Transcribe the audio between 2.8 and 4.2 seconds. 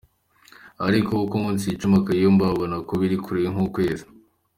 ko biri kure nk’ukwezi.